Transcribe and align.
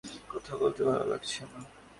কথা 0.29 0.53
বলতে 0.57 0.81
ভালো 0.83 1.05
লাগছে 1.05 1.41
না। 1.51 1.59